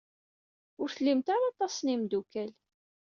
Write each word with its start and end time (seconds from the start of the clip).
Ur 0.81 0.89
tlimt 0.95 1.27
ara 1.35 1.45
aṭas 1.51 1.75
n 1.79 1.87
yimeddukal. 1.91 2.51